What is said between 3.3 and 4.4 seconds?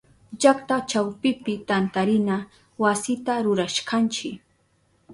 rurashkanchi.